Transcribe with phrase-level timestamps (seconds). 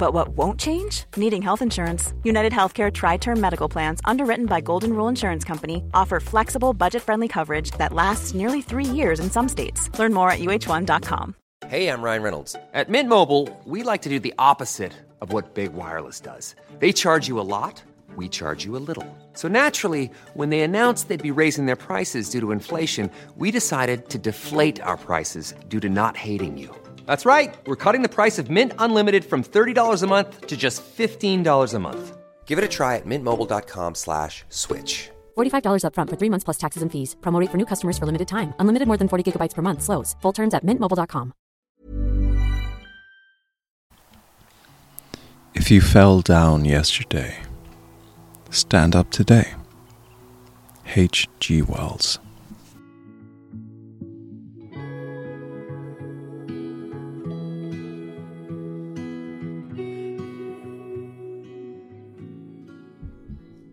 [0.00, 1.04] But what won't change?
[1.18, 2.14] Needing health insurance.
[2.24, 7.02] United Healthcare Tri Term Medical Plans, underwritten by Golden Rule Insurance Company, offer flexible, budget
[7.02, 9.90] friendly coverage that lasts nearly three years in some states.
[9.98, 11.34] Learn more at uh1.com.
[11.68, 12.56] Hey, I'm Ryan Reynolds.
[12.72, 16.54] At Mint Mobile, we like to do the opposite of what Big Wireless does.
[16.78, 17.82] They charge you a lot,
[18.16, 19.06] we charge you a little.
[19.34, 24.08] So naturally, when they announced they'd be raising their prices due to inflation, we decided
[24.08, 26.74] to deflate our prices due to not hating you.
[27.10, 27.56] That's right.
[27.66, 31.78] We're cutting the price of Mint Unlimited from $30 a month to just $15 a
[31.80, 32.16] month.
[32.46, 35.10] Give it a try at mintmobile.com slash switch.
[35.36, 37.16] $45 upfront for three months plus taxes and fees.
[37.20, 38.54] Promo rate for new customers for limited time.
[38.60, 39.82] Unlimited more than 40 gigabytes per month.
[39.82, 40.14] Slows.
[40.22, 41.32] Full terms at mintmobile.com.
[45.54, 47.42] If you fell down yesterday,
[48.50, 49.54] stand up today.
[50.94, 51.62] H.G.
[51.62, 52.20] Wells.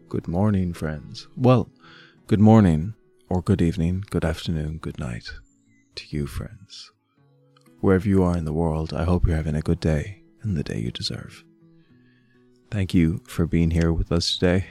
[0.10, 1.28] Good morning, friends.
[1.36, 1.70] Well,
[2.28, 2.94] good morning,
[3.28, 5.30] or good evening, good afternoon, good night
[5.96, 6.94] to you, friends.
[7.82, 10.64] Wherever you are in the world, I hope you're having a good day and the
[10.64, 11.44] day you deserve.
[12.72, 14.68] Thank you for being here with us today.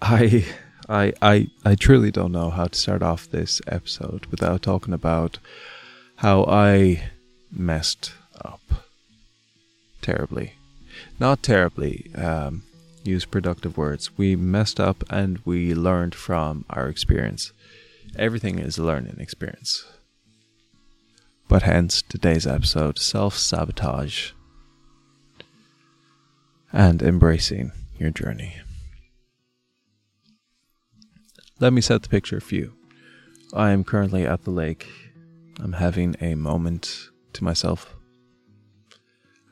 [0.00, 0.46] I
[0.88, 5.38] I I I truly don't know how to start off this episode without talking about
[6.16, 7.04] how I
[7.52, 8.14] messed
[8.44, 8.62] up
[10.00, 10.54] terribly.
[11.20, 12.64] Not terribly, um,
[13.04, 14.16] use productive words.
[14.16, 17.52] We messed up and we learned from our experience.
[18.16, 19.84] Everything is a learning experience.
[21.48, 24.32] But hence today's episode self sabotage
[26.72, 28.56] and embracing your journey.
[31.60, 32.72] Let me set the picture for you.
[33.54, 34.88] I am currently at the lake.
[35.60, 37.94] I'm having a moment to myself.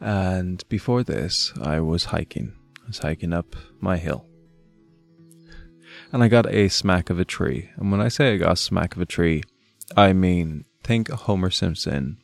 [0.01, 2.55] And before this, I was hiking.
[2.91, 4.27] Was hiking up my hill.
[6.11, 7.71] And I got a smack of a tree.
[7.77, 9.45] And when I say I got a smack of a tree,
[9.97, 12.19] I mean think Homer Simpson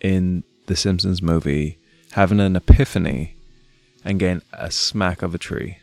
[0.00, 1.80] in the Simpsons movie
[2.12, 3.34] having an epiphany
[4.04, 5.78] and getting a smack of a tree.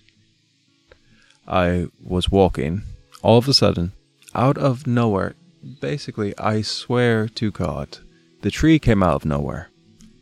[1.45, 2.83] I was walking,
[3.22, 3.91] all of a sudden,
[4.33, 5.35] out of nowhere.
[5.81, 7.97] Basically, I swear to God,
[8.41, 9.69] the tree came out of nowhere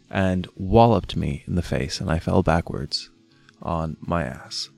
[0.09, 3.11] and walloped me in the face, and I fell backwards
[3.61, 4.69] on my ass.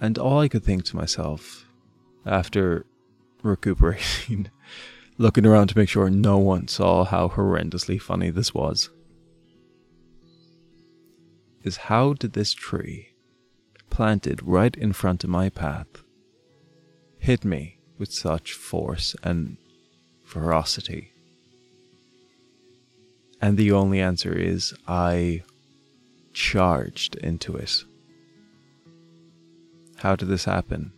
[0.00, 1.66] And all I could think to myself
[2.24, 2.84] after
[3.42, 4.50] recuperating,
[5.18, 8.90] looking around to make sure no one saw how horrendously funny this was,
[11.62, 13.08] is how did this tree,
[13.90, 16.02] planted right in front of my path,
[17.18, 19.56] hit me with such force and
[20.24, 21.12] ferocity?
[23.40, 25.42] And the only answer is I
[26.36, 27.82] charged into it.
[29.96, 30.92] How did this happen?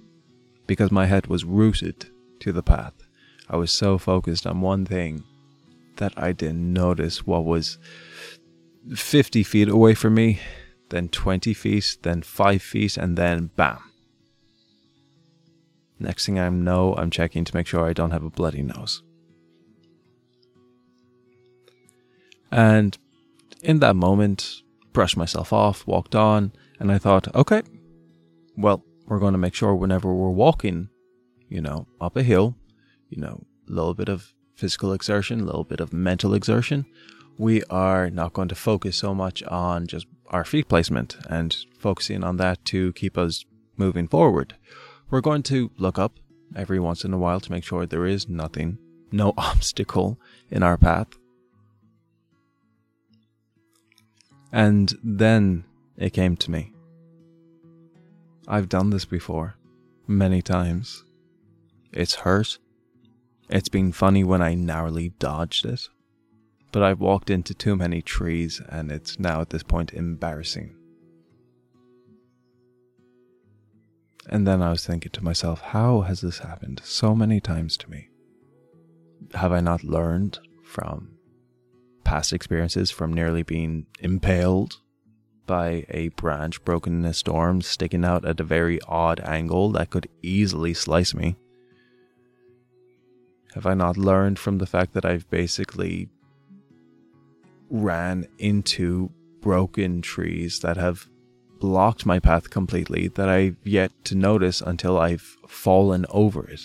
[0.66, 2.06] Because my head was rooted
[2.40, 2.94] to the path.
[3.48, 5.22] I was so focused on one thing
[5.98, 7.78] that I didn't notice what was
[8.92, 10.40] 50 feet away from me,
[10.88, 13.78] then 20 feet, then 5 feet, and then bam.
[16.00, 19.02] Next thing I know, I'm checking to make sure I don't have a bloody nose.
[22.50, 22.98] And
[23.62, 24.62] in that moment,
[24.98, 26.50] brushed myself off, walked on,
[26.80, 27.62] and I thought, okay,
[28.56, 30.88] well, we're going to make sure whenever we're walking,
[31.48, 32.56] you know, up a hill,
[33.08, 36.84] you know, a little bit of physical exertion, a little bit of mental exertion,
[37.38, 42.24] we are not going to focus so much on just our feet placement and focusing
[42.24, 43.44] on that to keep us
[43.76, 44.56] moving forward.
[45.10, 46.18] We're going to look up
[46.56, 48.78] every once in a while to make sure there is nothing,
[49.12, 50.18] no obstacle
[50.50, 51.06] in our path.
[54.52, 55.64] And then
[55.96, 56.72] it came to me.
[58.46, 59.56] I've done this before,
[60.06, 61.04] many times.
[61.92, 62.58] It's hurt.
[63.50, 65.88] It's been funny when I narrowly dodged it.
[66.72, 70.74] But I've walked into too many trees and it's now at this point embarrassing.
[74.30, 77.90] And then I was thinking to myself, how has this happened so many times to
[77.90, 78.10] me?
[79.34, 81.17] have I not learned from
[82.08, 84.78] past experiences from nearly being impaled
[85.46, 89.90] by a branch broken in a storm sticking out at a very odd angle that
[89.90, 91.36] could easily slice me?
[93.52, 96.08] Have I not learned from the fact that I've basically
[97.68, 99.10] ran into
[99.42, 101.10] broken trees that have
[101.60, 106.62] blocked my path completely that I've yet to notice until I've fallen over it?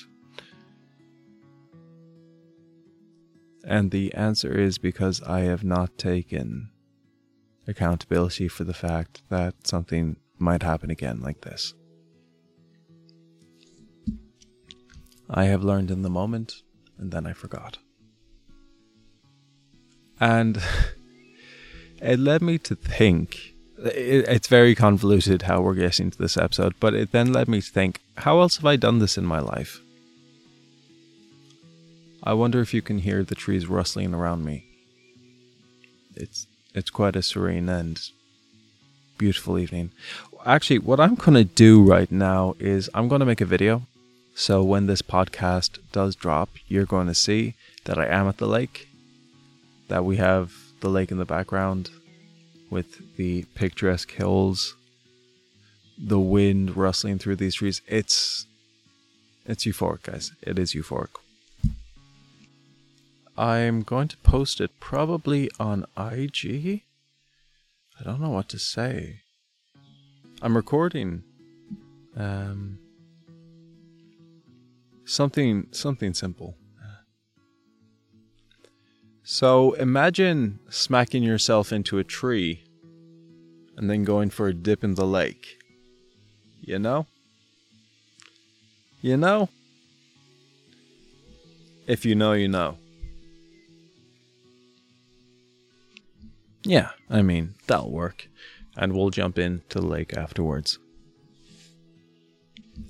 [3.63, 6.69] And the answer is because I have not taken
[7.67, 11.73] accountability for the fact that something might happen again like this.
[15.29, 16.61] I have learned in the moment,
[16.97, 17.77] and then I forgot.
[20.19, 20.61] And
[22.01, 26.93] it led me to think it's very convoluted how we're getting to this episode, but
[26.93, 29.82] it then led me to think how else have I done this in my life?
[32.25, 34.65] I wonder if you can hear the trees rustling around me.
[36.15, 37.99] It's it's quite a serene and
[39.17, 39.91] beautiful evening.
[40.45, 43.83] Actually, what I'm going to do right now is I'm going to make a video.
[44.35, 48.47] So when this podcast does drop, you're going to see that I am at the
[48.47, 48.87] lake,
[49.89, 51.91] that we have the lake in the background
[52.69, 54.75] with the picturesque hills,
[55.97, 57.81] the wind rustling through these trees.
[57.87, 58.47] It's
[59.45, 60.31] it's euphoric, guys.
[60.41, 61.22] It is euphoric.
[63.37, 66.83] I'm going to post it probably on IG.
[67.99, 69.21] I don't know what to say.
[70.41, 71.23] I'm recording
[72.15, 72.77] um
[75.05, 76.55] something something simple.
[79.23, 82.63] So imagine smacking yourself into a tree
[83.77, 85.59] and then going for a dip in the lake.
[86.61, 87.07] You know?
[89.01, 89.49] You know?
[91.87, 92.77] If you know, you know.
[96.65, 98.29] Yeah, I mean, that'll work.
[98.75, 100.79] And we'll jump into the lake afterwards.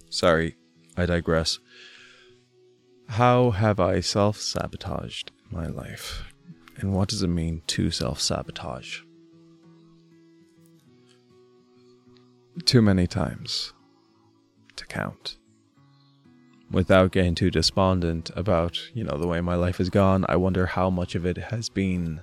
[0.09, 0.55] Sorry,
[0.95, 1.59] I digress.
[3.09, 6.23] How have I self sabotaged my life?
[6.77, 8.99] And what does it mean to self sabotage?
[12.65, 13.73] Too many times
[14.75, 15.37] to count.
[16.71, 20.65] Without getting too despondent about, you know, the way my life has gone, I wonder
[20.65, 22.21] how much of it has been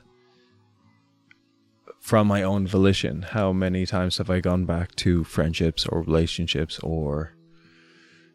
[2.11, 3.23] from my own volition.
[3.23, 7.35] How many times have I gone back to friendships or relationships or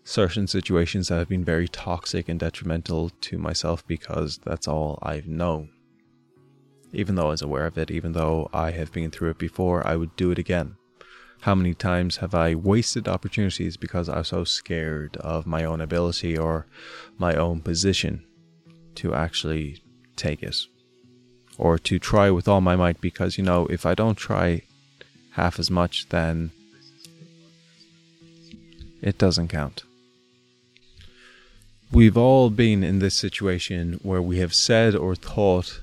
[0.06, 5.28] certain situations that have been very toxic and detrimental to myself because that's all I've
[5.28, 5.72] known?
[6.94, 9.86] Even though I was aware of it, even though I have been through it before,
[9.86, 10.78] I would do it again.
[11.42, 15.82] How many times have I wasted opportunities because I was so scared of my own
[15.82, 16.66] ability or
[17.18, 18.26] my own position
[18.96, 19.84] to actually
[20.16, 20.56] take it?
[21.58, 24.62] Or to try with all my might because, you know, if I don't try
[25.32, 26.52] half as much, then
[29.02, 29.84] it doesn't count.
[31.92, 35.82] We've all been in this situation where we have said or thought,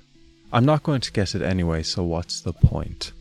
[0.52, 3.12] I'm not going to get it anyway, so what's the point?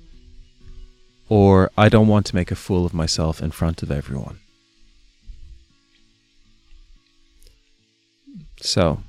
[1.30, 4.40] Or I don't want to make a fool of myself in front of everyone.
[8.60, 9.02] So,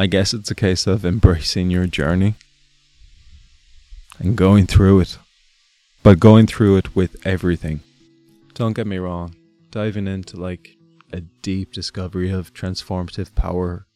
[0.00, 2.36] I guess it's a case of embracing your journey
[4.20, 5.18] and going through it,
[6.04, 7.80] but going through it with everything.
[8.54, 9.34] Don't get me wrong,
[9.72, 10.76] diving into like
[11.12, 13.86] a deep discovery of transformative power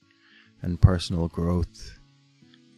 [0.61, 2.01] and personal growth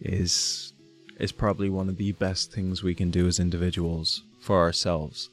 [0.02, 0.74] is
[1.18, 5.30] is probably one of the best things we can do as individuals for ourselves.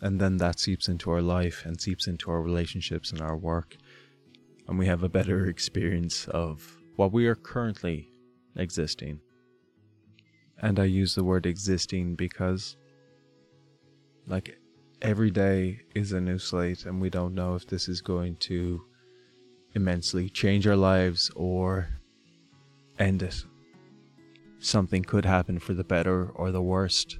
[0.00, 3.76] And then that seeps into our life and seeps into our relationships and our work.
[4.66, 8.08] And we have a better experience of while we are currently
[8.56, 9.20] existing.
[10.60, 12.76] And I use the word existing because,
[14.26, 14.58] like,
[15.02, 18.82] every day is a new slate, and we don't know if this is going to
[19.74, 21.88] immensely change our lives or
[22.98, 23.44] end it.
[24.58, 27.18] Something could happen for the better or the worst.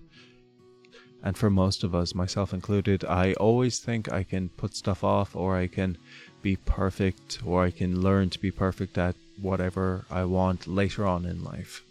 [1.23, 5.37] And for most of us, myself included, I always think I can put stuff off
[5.37, 5.99] or I can
[6.40, 11.25] be perfect or I can learn to be perfect at whatever I want later on
[11.25, 11.83] in life.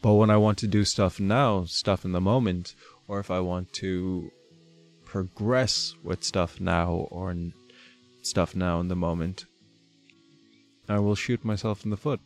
[0.00, 2.74] But when I want to do stuff now, stuff in the moment,
[3.08, 4.30] or if I want to
[5.04, 7.34] progress with stuff now or
[8.22, 9.46] stuff now in the moment,
[10.88, 12.20] I will shoot myself in the foot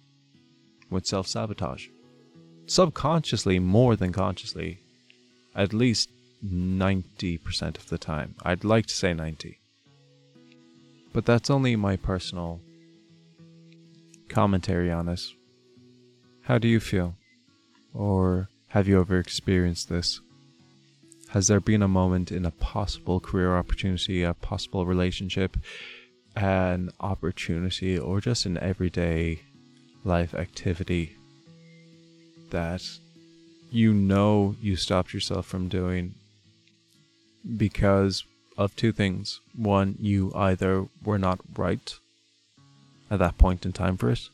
[0.91, 1.88] with self sabotage.
[2.67, 4.81] Subconsciously, more than consciously,
[5.55, 6.11] at least
[6.45, 8.35] 90% of the time.
[8.43, 9.59] I'd like to say 90.
[11.12, 12.61] But that's only my personal
[14.32, 15.34] commentary on us.
[16.42, 17.14] How do you feel?
[17.94, 20.20] Or have you ever experienced this?
[21.28, 25.56] Has there been a moment in a possible career opportunity, a possible relationship,
[26.34, 29.42] an opportunity, or just an everyday
[30.04, 31.16] life activity
[32.50, 32.82] that
[33.70, 36.14] you know you stopped yourself from doing
[37.56, 38.24] because
[38.58, 39.40] of two things.
[39.56, 41.98] One, you either were not right
[43.12, 44.31] at that point in time for it,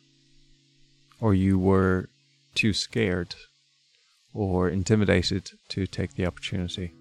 [1.21, 2.09] or you were
[2.55, 3.35] too scared
[4.33, 6.93] or intimidated to take the opportunity.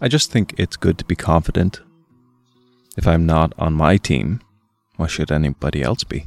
[0.00, 1.80] I just think it's good to be confident.
[2.96, 4.40] If I'm not on my team,
[4.96, 6.26] why should anybody else be?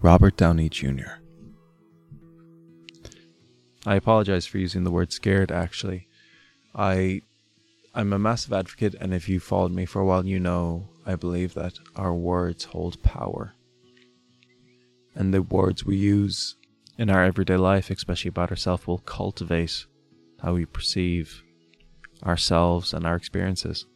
[0.00, 1.18] Robert Downey Jr.
[3.84, 6.06] I apologize for using the word scared actually.
[6.72, 7.22] I
[7.92, 11.16] I'm a massive advocate and if you followed me for a while you know I
[11.16, 13.54] believe that our words hold power.
[15.14, 16.56] And the words we use
[16.98, 19.86] in our everyday life, especially about ourselves, will cultivate
[20.40, 21.42] how we perceive
[22.24, 23.86] ourselves and our experiences.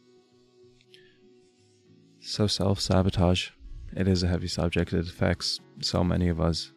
[2.19, 3.49] So self sabotage.
[3.95, 4.91] It is a heavy subject.
[4.91, 6.73] It affects so many of us.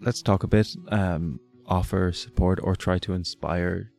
[0.00, 3.90] Let's talk a bit, um, offer support, or try to inspire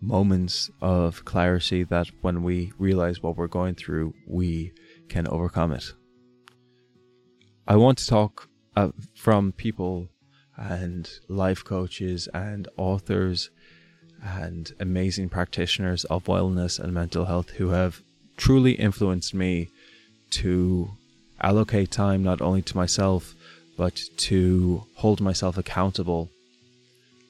[0.00, 4.72] moments of clarity that when we realize what we're going through, we
[5.08, 5.92] can overcome it.
[7.66, 10.08] I want to talk uh, from people
[10.56, 13.50] and life coaches and authors
[14.22, 18.00] and amazing practitioners of wellness and mental health who have
[18.36, 19.68] truly influenced me
[20.30, 20.90] to
[21.40, 23.34] allocate time not only to myself
[23.76, 26.28] but to hold myself accountable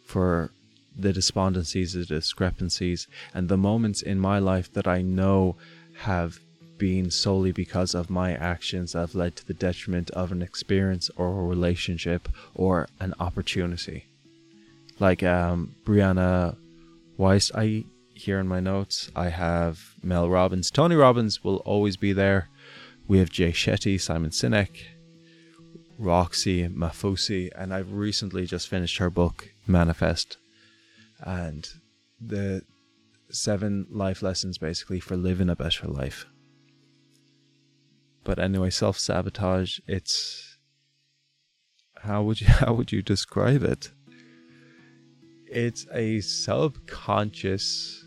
[0.07, 0.51] for
[0.99, 5.57] the despondencies, the discrepancies, and the moments in my life that I know
[6.01, 6.41] have
[6.79, 11.11] been solely because of my actions that have led to the detriment of an experience
[11.17, 14.07] or a relationship or an opportunity.
[15.01, 16.57] Like um, Brianna
[17.19, 20.71] Wiest, I here in my notes, I have Mel Robbins.
[20.71, 22.49] Tony Robbins will always be there.
[23.07, 24.83] We have Jay Shetty, Simon Sinek,
[25.99, 30.37] Roxie Nafousi, and I've recently just finished her book, Manifest.
[31.25, 31.69] And
[32.21, 32.63] the
[33.31, 36.27] seven life lessons basically for living a better life.
[38.25, 40.59] But anyway, self sabotage, it's
[42.03, 43.91] how would you how would you describe it?
[45.51, 48.05] It's a subconscious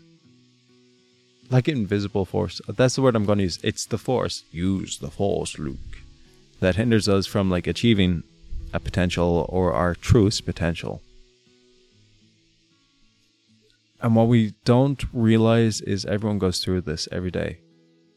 [1.50, 2.60] like invisible force.
[2.68, 3.58] That's the word I'm to use.
[3.62, 4.44] It's the force.
[4.50, 5.76] Use the force, Luke.
[6.60, 8.22] That hinders us from like achieving
[8.72, 11.02] a potential or our truest potential.
[14.02, 17.60] And what we don't realize is everyone goes through this every day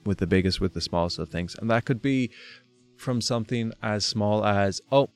[0.04, 1.56] with the biggest, with the smallest of things.
[1.60, 2.32] And that could be
[2.98, 5.10] from something as small as, oh,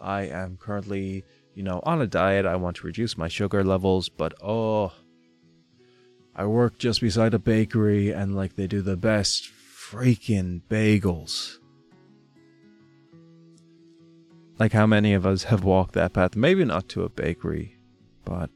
[0.00, 2.46] I am currently, you know, on a diet.
[2.46, 4.92] I want to reduce my sugar levels, but oh,
[6.34, 11.58] I work just beside a bakery and like they do the best freaking bagels.
[14.58, 16.34] Like how many of us have walked that path?
[16.34, 17.76] Maybe not to a bakery,
[18.24, 18.50] but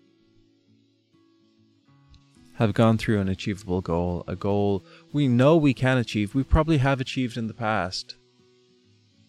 [2.56, 6.78] have gone through an achievable goal, a goal we know we can achieve, we probably
[6.78, 8.16] have achieved in the past.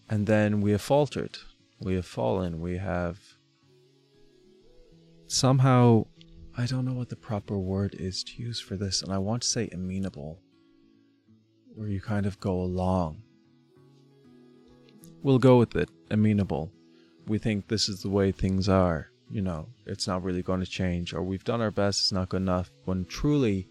[0.10, 1.38] And then we have faltered,
[1.80, 3.20] we have fallen, we have
[5.28, 6.06] somehow
[6.60, 9.44] I don't know what the proper word is to use for this, and I want
[9.44, 10.40] to say amenable,
[11.76, 13.22] where you kind of go along.
[15.22, 16.72] We'll go with it, amenable.
[17.28, 20.66] We think this is the way things are, you know, it's not really going to
[20.66, 23.68] change, or we've done our best, it's not good enough, when truly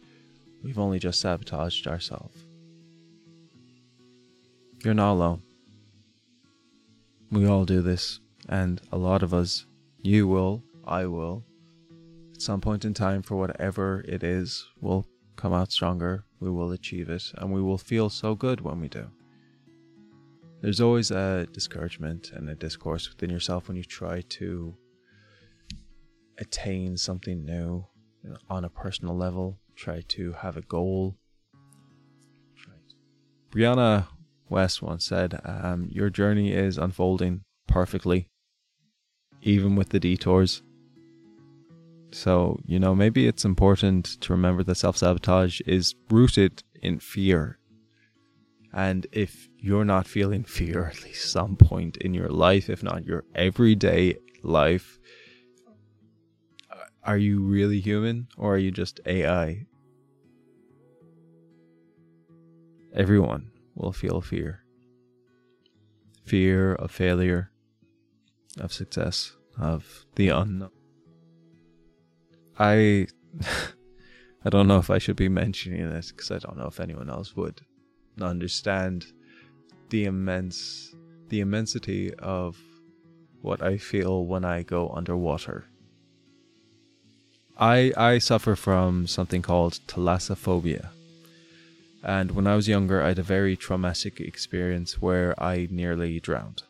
[0.63, 2.45] we've only just sabotaged ourselves.
[4.85, 5.43] You're not alone.
[7.31, 9.67] We all do this, and a lot of us,
[10.03, 11.45] you will, I will,
[12.35, 16.73] at some point in time, for whatever it is, we'll come out stronger, we will
[16.73, 19.07] achieve it, and we will feel so good when we do.
[20.61, 24.77] There's always a discouragement and a discourse within yourself when you try to
[26.39, 27.87] attain something new
[28.23, 31.17] you know, on a personal level, try to have a goal.
[33.51, 34.07] Brianna
[34.51, 38.29] Wiest once said, um, Your journey is unfolding perfectly,
[39.43, 40.63] even with the detours.
[42.13, 47.59] So, you know, maybe it's important to remember that self sabotage is rooted in fear.
[48.73, 53.05] And if you're not feeling fear at least some point in your life, if not
[53.05, 54.96] your everyday life,
[57.07, 59.65] are you really human or are you just AI?
[62.95, 64.65] Everyone, will feel fear.
[66.25, 67.53] Fear of failure,
[68.59, 70.71] of success, of the unknown.
[72.59, 73.07] I
[74.45, 77.11] I don't know if I should be mentioning this because I don't know if anyone
[77.11, 77.61] else would
[78.21, 79.07] understand
[79.91, 80.95] the immense
[81.29, 82.57] the immensity of
[83.43, 85.69] what I feel when I go underwater.
[87.59, 90.91] I I suffer from something called thalassophobia.
[92.03, 96.63] And when I was younger, I had a very traumatic experience where I nearly drowned.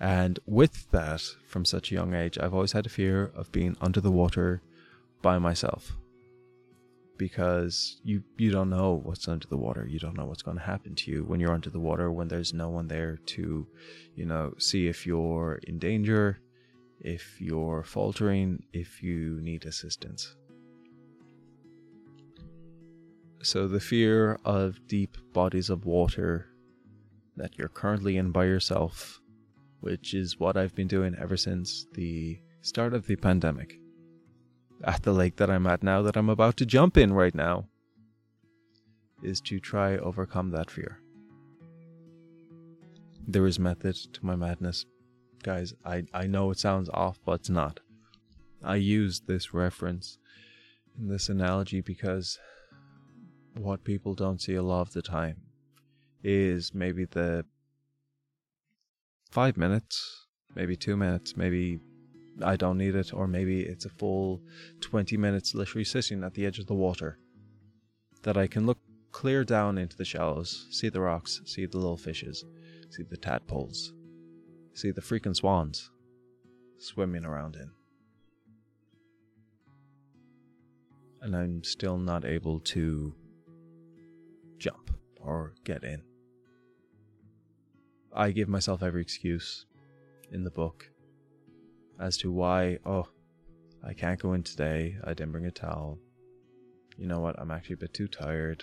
[0.00, 3.76] And with that, from such a young age, I've always had a fear of being
[3.80, 4.60] under the water
[5.22, 5.92] by myself.
[7.16, 9.86] Because you, you don't know what's under the water.
[9.88, 12.28] You don't know what's going to happen to you when you're under the water, when
[12.28, 13.66] there's no one there to,
[14.14, 16.38] you know, see if you're in danger,
[17.00, 20.34] if you're faltering, if you need assistance.
[23.42, 26.48] So, the fear of deep bodies of water
[27.36, 29.20] that you're currently in by yourself
[29.80, 33.78] which is what I've been doing ever since the start of the pandemic.
[34.84, 37.66] At the lake that I'm at now, that I'm about to jump in right now,
[39.22, 41.00] is to try overcome that fear.
[43.26, 44.86] There is method to my madness.
[45.48, 47.80] Guys, I, I know it sounds off, but it's not.
[48.62, 50.18] I use this reference
[50.98, 52.38] in this analogy because
[53.56, 55.38] what people don't see a lot of the time
[56.22, 57.46] is maybe the
[59.30, 61.80] five minutes, maybe two minutes, maybe
[62.42, 64.42] I don't need it, or maybe it's a full
[64.82, 67.18] 20 minutes literally sitting at the edge of the water.
[68.22, 68.80] That I can look
[69.12, 72.44] clear down into the shallows, see the rocks, see the little fishes,
[72.90, 73.94] see the tadpoles,
[74.78, 75.90] see the freaking swans
[76.78, 77.70] swimming around in.
[81.20, 83.12] And I'm still not able to
[84.58, 86.02] jump or get in.
[88.14, 89.66] I give myself every excuse
[90.30, 90.88] in the book
[92.00, 93.08] as to why, oh,
[93.84, 94.96] I can't go in today.
[95.02, 95.98] I didn't bring a towel.
[96.96, 97.38] You know what?
[97.38, 98.62] I'm actually a bit too tired.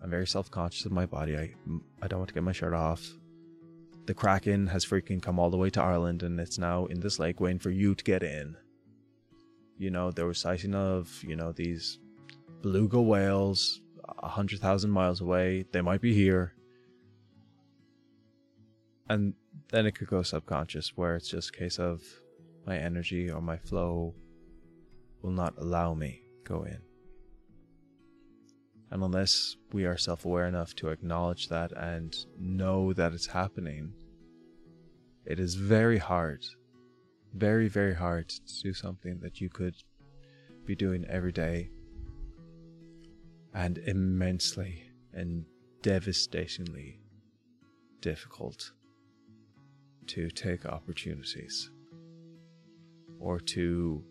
[0.00, 1.36] I'm very self conscious of my body.
[1.36, 1.54] I,
[2.00, 3.04] I don't want to get my shirt off.
[4.04, 7.18] The Kraken has freaking come all the way to Ireland and it's now in this
[7.18, 8.56] lake waiting for you to get in.
[9.78, 11.98] You know, there was sighting of, you know, these
[12.62, 13.80] beluga whales
[14.18, 15.64] a hundred thousand miles away.
[15.72, 16.54] They might be here
[19.08, 19.34] and
[19.70, 22.02] then it could go subconscious where it's just a case of
[22.66, 24.14] my energy or my flow
[25.20, 26.80] will not allow me go in
[28.92, 33.90] and unless we are self-aware enough to acknowledge that and know that it's happening
[35.24, 36.44] it is very hard
[37.34, 39.74] very very hard to do something that you could
[40.66, 41.70] be doing every day
[43.54, 44.82] and immensely
[45.14, 45.46] and
[45.80, 47.00] devastatingly
[48.00, 48.72] difficult
[50.06, 51.70] to take opportunities
[53.18, 54.04] or to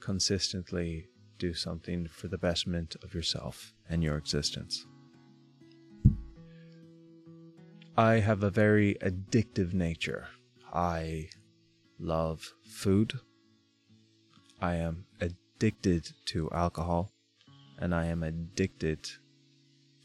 [0.00, 1.06] consistently
[1.38, 4.86] do something for the betterment of yourself and your existence.
[7.96, 10.28] I have a very addictive nature.
[10.72, 11.30] I
[11.98, 13.14] love food.
[14.60, 17.12] I am addicted to alcohol.
[17.80, 19.08] And I am addicted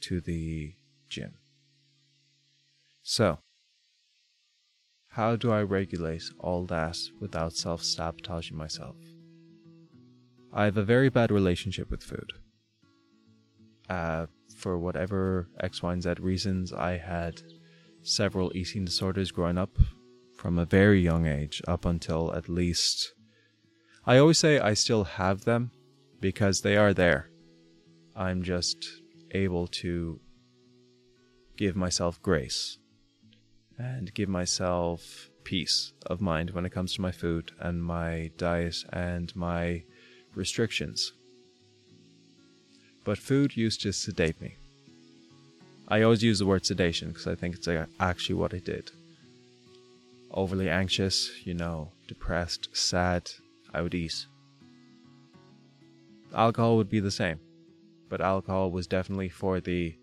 [0.01, 0.75] to the
[1.09, 1.33] gym.
[3.01, 3.39] So,
[5.09, 8.95] how do I regulate all that without self sabotaging myself?
[10.55, 12.31] I have a very bad relationship with food.
[13.89, 17.41] Uh, for whatever X, Y, and Z reasons, I had
[18.03, 19.77] several eating disorders growing up
[20.35, 23.13] from a very young age up until at least.
[24.05, 25.71] I always say I still have them
[26.19, 27.29] because they are there.
[28.15, 28.85] I'm just
[29.31, 30.19] able to
[31.57, 32.77] give myself grace
[33.77, 38.77] and give myself peace of mind when it comes to my food and my diet
[38.91, 39.83] and my
[40.35, 41.13] restrictions.
[43.03, 44.55] But food used to sedate me.
[45.87, 48.91] I always use the word sedation because I think it's uh, actually what I did.
[50.31, 53.29] Overly anxious, you know, depressed, sad,
[53.73, 54.25] I would eat.
[56.33, 57.39] Alcohol would be the same,
[58.09, 59.95] but alcohol was definitely for the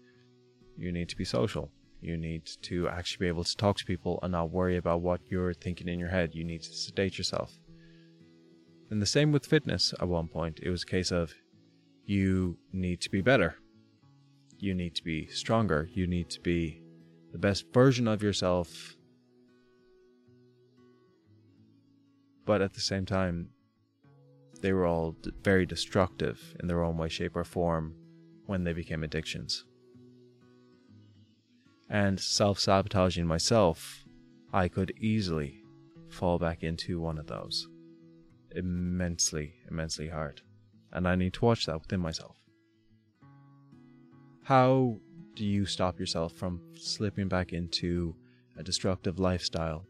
[0.76, 4.18] you need to be social you need to actually be able to talk to people
[4.22, 6.34] and not worry about what you're thinking in your head.
[6.34, 7.52] You need to sedate yourself.
[8.90, 10.60] And the same with fitness at one point.
[10.62, 11.32] It was a case of
[12.04, 13.56] you need to be better.
[14.58, 15.88] You need to be stronger.
[15.92, 16.82] You need to be
[17.32, 18.96] the best version of yourself.
[22.44, 23.50] But at the same time,
[24.60, 27.94] they were all very destructive in their own way, shape, or form
[28.46, 29.64] when they became addictions.
[31.90, 34.04] and self sabotaging myself,
[34.52, 35.64] I could easily
[36.08, 37.68] fall back into one of those.
[38.54, 40.42] Immensely, immensely hard.
[40.92, 42.36] And I need to watch that within myself.
[44.42, 44.98] How
[45.36, 48.16] do you stop yourself from slipping back into
[48.56, 49.86] a destructive lifestyle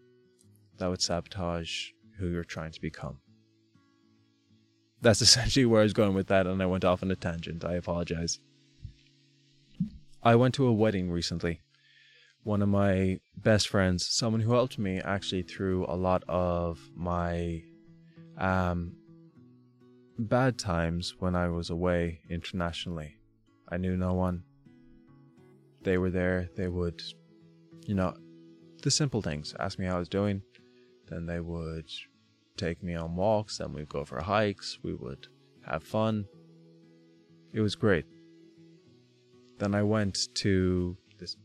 [0.76, 3.18] that would sabotage who you're trying to become?
[5.00, 7.64] That's essentially where I was going with that, and I went off on a tangent.
[7.64, 8.38] I apologize.
[10.22, 11.62] I went to a wedding recently.
[12.42, 17.62] One of my best friends, someone who helped me actually through a lot of my
[18.40, 18.92] um,
[20.18, 23.16] bad times when I was away internationally.
[23.68, 24.42] I knew no one.
[25.82, 26.48] They were there.
[26.56, 27.02] They would,
[27.86, 28.14] you know,
[28.82, 29.54] the simple things.
[29.60, 30.42] Ask me how I was doing.
[31.08, 31.90] Then they would
[32.56, 33.58] take me on walks.
[33.58, 34.78] Then we'd go for hikes.
[34.82, 35.28] We would
[35.66, 36.26] have fun.
[37.52, 38.06] It was great.
[39.58, 41.36] Then I went to this.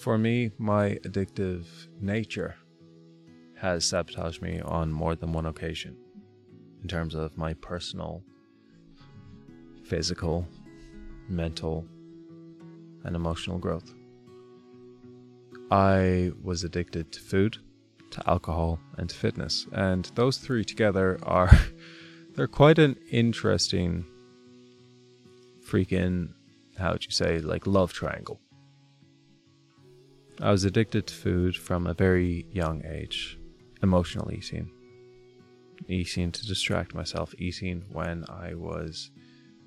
[0.00, 1.64] For me, my addictive
[2.00, 2.54] nature
[3.60, 5.96] has sabotaged me on more than one occasion
[6.82, 8.22] in terms of my personal,
[9.84, 10.46] physical,
[11.28, 11.84] mental,
[13.04, 13.92] and emotional growth.
[15.70, 17.58] I was addicted to food,
[18.10, 21.50] to alcohol, and to fitness, and those three together are
[22.34, 24.04] they're quite an interesting
[25.68, 26.28] freaking
[26.78, 28.40] how would you say like love triangle.
[30.40, 33.38] I was addicted to food from a very young age
[33.82, 34.70] emotional eating,
[35.88, 39.10] eating to distract myself, eating when I was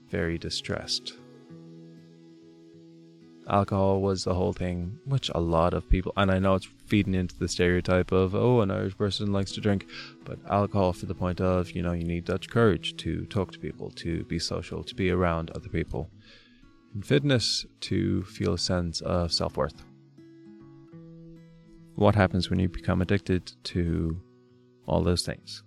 [0.10, 1.14] very distressed.
[3.50, 7.16] Alcohol was the whole thing, which a lot of people, and I know it's feeding
[7.16, 9.88] into the stereotype of, oh, an Irish person likes to drink,
[10.24, 13.60] but alcohol for the point of, you know, you need Dutch courage to talk to
[13.60, 16.10] people, to be social, to be around other people.
[16.94, 19.84] And fitness to feel a sense of self worth
[22.02, 24.20] what happens when you become addicted to
[24.88, 25.62] all those things.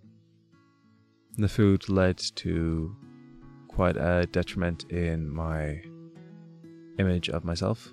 [1.39, 2.97] The food led to
[3.69, 5.81] quite a detriment in my
[6.99, 7.89] image of myself,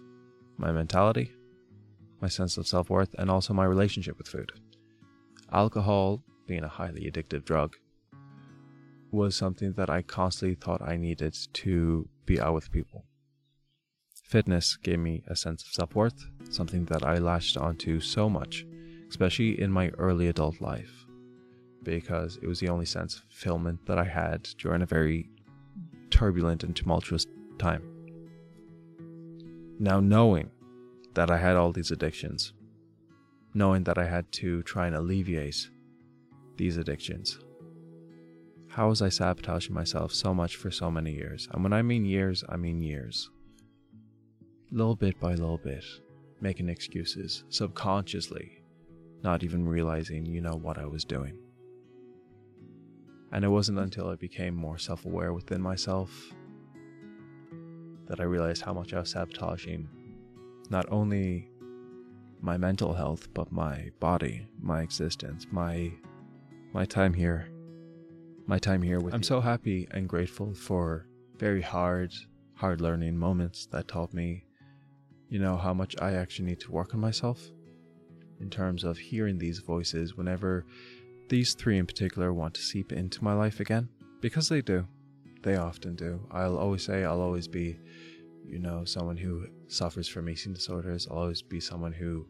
[0.58, 1.32] my mentality,
[2.20, 4.52] my sense of self worth, and also my relationship with food.
[5.52, 7.76] Alcohol, being a highly addictive drug,
[9.12, 13.06] was something that I constantly thought I needed to be out with people.
[14.32, 18.66] Fitness gave me a sense of self worth, something that I latched onto so much,
[19.10, 21.06] especially in my early adult life,
[21.84, 25.30] because it was the only sense of fulfillment that I had during a very
[26.12, 27.28] turbulent and tumultuous
[27.60, 27.84] time.
[29.80, 30.50] Now, knowing
[31.14, 32.54] that I had all these addictions,
[33.54, 35.70] knowing that I had to try and alleviate
[36.56, 37.38] these addictions,
[38.70, 41.50] how was I sabotaging myself so much for so many years?
[41.52, 43.30] And when I mean years, I mean years
[44.72, 45.84] little bit by little bit,
[46.40, 48.64] making excuses, subconsciously,
[49.22, 51.38] not even realizing, you know, what I was doing.
[53.32, 56.12] And it wasn't until I became more self aware within myself
[58.08, 59.88] that I realized how much I was sabotaging
[60.70, 61.50] not only
[62.42, 65.92] my mental health, but my body, my existence, my
[66.74, 67.50] my time here.
[68.48, 69.26] My time here with I'm you.
[69.26, 71.08] so happy and grateful for
[71.38, 72.14] very hard,
[72.56, 74.46] hard learning moments that taught me
[75.32, 77.40] you know, how much I actually need to work on myself
[78.42, 80.66] in terms of hearing these voices whenever
[81.30, 83.88] these three in particular want to seep into my life again.
[84.20, 84.86] Because they do.
[85.42, 86.20] They often do.
[86.32, 87.80] I'll always say I'll always be,
[88.46, 91.08] you know, someone who suffers from eating disorders.
[91.10, 92.28] I'll always be someone who,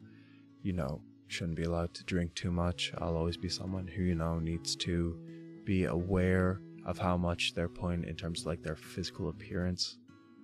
[0.61, 2.93] you know, shouldn't be allowed to drink too much.
[2.99, 5.17] I'll always be someone who, you know, needs to
[5.65, 9.97] be aware of how much they're putting in terms of like their physical appearance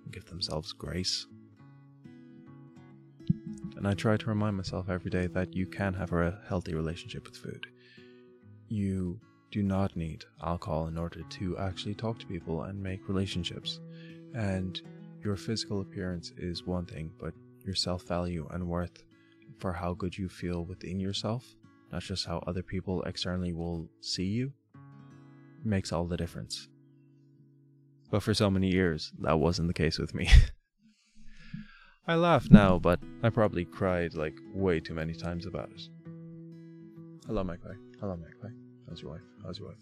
[0.03, 1.27] and give themselves grace
[3.77, 7.25] and I try to remind myself every day that you can have a healthy relationship
[7.25, 7.67] with food.
[8.69, 9.19] You
[9.51, 13.79] do not need alcohol in order to actually talk to people and make relationships.
[14.33, 14.81] And
[15.23, 19.03] your physical appearance is one thing, but your self value and worth
[19.59, 21.45] for how good you feel within yourself,
[21.91, 24.51] not just how other people externally will see you,
[25.63, 26.67] makes all the difference.
[28.09, 30.29] But for so many years, that wasn't the case with me.
[32.09, 35.89] I laugh now, but I probably cried like way too many times about it.
[37.25, 37.73] Hello, Magpie.
[37.99, 38.55] Hello, Magpie.
[38.87, 39.21] How's your wife?
[39.43, 39.77] How's your wife?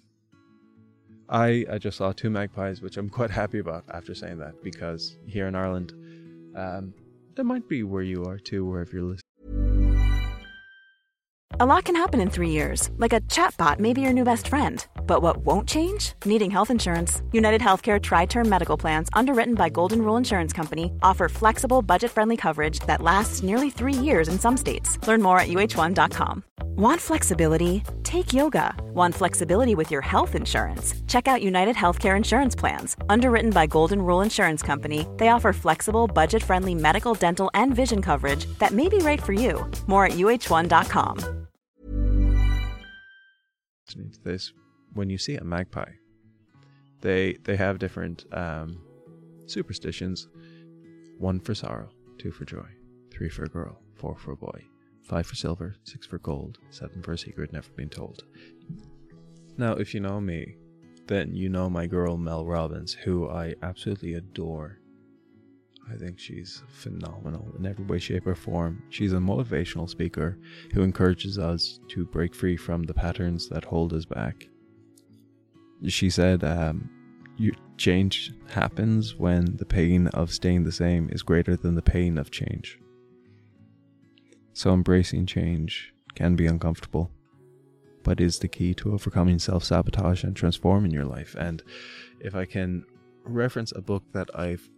[1.30, 5.18] I, I just saw two magpies, which I'm quite happy about after saying that, because
[5.28, 5.94] here in Ireland,
[6.56, 6.96] um,
[7.38, 9.25] it might be where you are too, wherever you're listening.
[11.58, 14.48] A lot can happen in three years, like a chatbot may be your new best
[14.50, 14.86] friend.
[15.08, 16.12] But what won't change?
[16.26, 17.22] Needing health insurance.
[17.32, 22.12] United Healthcare Tri Term Medical Plans, underwritten by Golden Rule Insurance Company, offer flexible, budget
[22.12, 25.00] friendly coverage that lasts nearly three years in some states.
[25.08, 26.44] Learn more at uh1.com.
[26.76, 27.84] Want flexibility?
[28.04, 28.76] Take yoga.
[28.94, 30.94] Want flexibility with your health insurance?
[31.08, 32.98] Check out United Healthcare Insurance Plans.
[33.08, 38.02] Underwritten by Golden Rule Insurance Company, they offer flexible, budget friendly medical, dental, and vision
[38.02, 39.65] coverage that may be right for you.
[39.88, 41.46] More at uh1.com.
[44.24, 44.54] this,
[44.93, 45.91] when you see a magpie,
[47.02, 48.82] they they have different um,
[49.45, 50.28] superstitions.
[51.17, 52.67] One for sorrow, two for joy,
[53.12, 54.65] three for a girl, four for a boy,
[55.04, 58.24] five for silver, six for gold, seven for a secret never been told.
[59.58, 60.58] Now, if you know me,
[61.08, 64.80] then you know my girl Mel Robbins, who I absolutely adore.
[65.91, 68.84] I think she's phenomenal in every way, shape, or form.
[68.89, 70.38] She's a motivational speaker
[70.74, 74.48] who encourages us to break free from the patterns that hold us back.
[75.88, 76.89] She said, um,
[77.38, 82.17] you, change happens when the pain of staying the same is greater than the pain
[82.17, 82.80] of change.
[84.54, 87.12] So embracing change can be uncomfortable,
[88.04, 91.36] but is the key to overcoming self sabotage and transforming your life.
[91.38, 91.62] And
[92.21, 92.86] if I can
[93.24, 94.69] reference a book that I've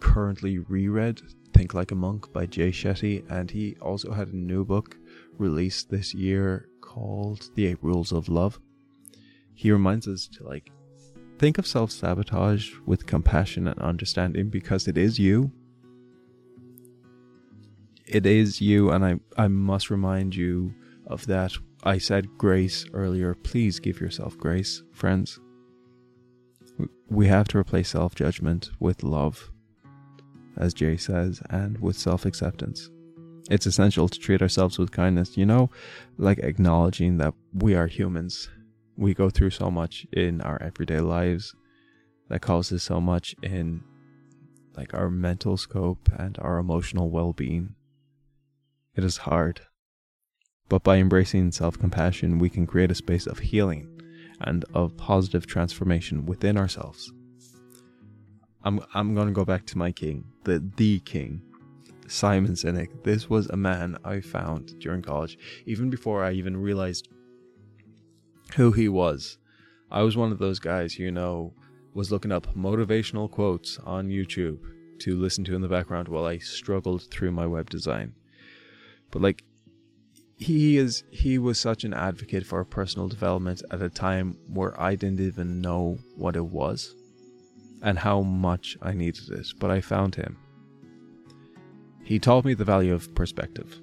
[0.00, 1.20] currently reread,
[1.52, 4.96] Think Like a Monk by Jay Shetty, and he also had a new book
[5.38, 8.60] released this year called The Eight Rules of Love.
[9.54, 10.70] He reminds us to like
[11.38, 15.52] think of self sabotage with compassion and understanding because it is you.
[18.06, 20.74] It is you, and I, I must remind you
[21.06, 21.52] of that.
[21.84, 23.34] I said grace earlier.
[23.34, 25.38] Please give yourself grace, friends.
[27.08, 29.50] We have to replace self judgment with love
[30.58, 32.90] as Jay says, and with self acceptance.
[33.50, 35.70] It's essential to treat ourselves with kindness, you know,
[36.18, 38.50] like acknowledging that we are humans.
[38.96, 41.54] We go through so much in our everyday lives
[42.28, 43.82] that causes so much in
[44.76, 47.74] like our mental scope and our emotional well-being.
[48.94, 49.62] It is hard.
[50.68, 53.88] But by embracing self-compassion, we can create a space of healing
[54.40, 57.12] and of positive transformation within ourselves.
[58.64, 61.42] I'm I'm gonna go back to my king, the the king,
[62.06, 63.04] Simon Sinek.
[63.04, 67.08] This was a man I found during college, even before I even realized
[68.56, 69.38] who he was.
[69.90, 71.54] I was one of those guys, you know,
[71.94, 74.58] was looking up motivational quotes on YouTube
[75.00, 78.14] to listen to in the background while I struggled through my web design.
[79.10, 79.44] But like
[80.36, 84.94] he is he was such an advocate for personal development at a time where I
[84.94, 86.94] didn't even know what it was
[87.82, 90.36] and how much I needed it, but I found him.
[92.02, 93.80] He taught me the value of perspective.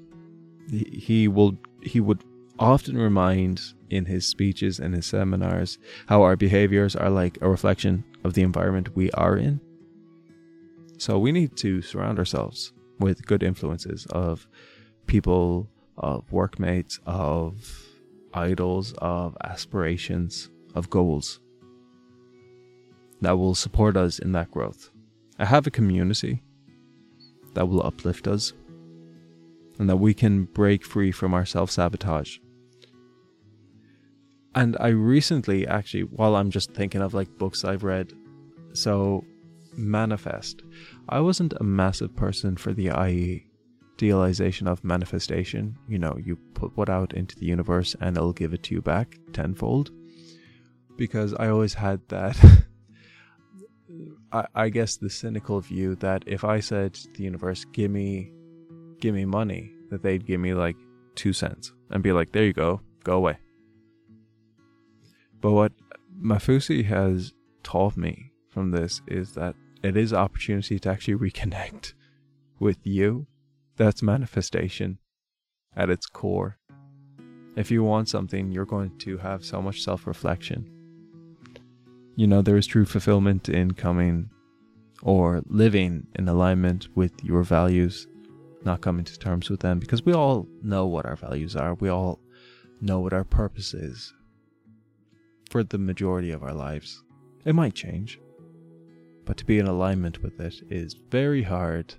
[0.69, 2.23] He, he will he would
[2.57, 5.77] often remind in his speeches and his seminars
[6.07, 9.59] how our behaviors are like a reflection of the environment we are in.
[10.97, 14.47] So we need to surround ourselves with good influences of
[15.05, 17.85] people, of workmates, of
[18.33, 21.39] idols, of aspirations, of goals
[23.21, 24.89] that will support us in that growth.
[25.39, 26.43] I have a community
[27.53, 28.53] that will uplift us
[29.79, 32.37] and that we can break free from our self sabotage.
[34.53, 38.13] And I recently, actually, while I'm just thinking of like books I've read,
[38.73, 39.25] so
[39.77, 40.61] Manifest.
[41.09, 45.77] I wasn't a massive person for the idealization of manifestation.
[45.87, 48.81] You know, you put what out into the universe and it'll give it to you
[48.81, 49.91] back tenfold.
[50.97, 52.37] Because I always had that
[54.31, 58.31] I, I guess the cynical view that if I said to the universe, "Give me,
[58.99, 60.75] give me money," that they'd give me like
[61.15, 63.37] two cents and be like, "There you go, go away."
[65.41, 65.73] But what
[66.21, 71.93] Nafousi has taught me from this is that it is opportunity to actually reconnect
[72.59, 73.27] with you.
[73.77, 74.99] That's manifestation
[75.75, 76.57] at its core.
[77.55, 80.74] If you want something, you're going to have so much self reflection
[82.15, 84.29] you know, there is true fulfillment in coming
[85.01, 88.07] or living in alignment with your values,
[88.63, 91.73] not coming to terms with them, because we all know what our values are.
[91.75, 92.19] We all
[92.81, 94.13] know what our purpose is
[95.49, 97.03] for the majority of our lives.
[97.43, 98.19] It might change,
[99.25, 101.93] but to be in alignment with it is very hard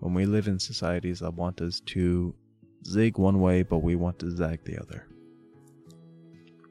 [0.00, 2.34] when we live in societies that want us to
[2.86, 5.06] zig one way, but we want to zag the other.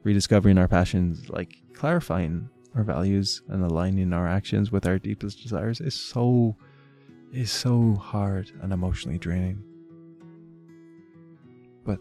[0.02, 5.80] Rediscovering our passions, like clarifying our values and aligning our actions with our deepest desires
[5.80, 6.56] is so
[7.32, 9.62] is so hard and emotionally draining.
[11.84, 11.98] But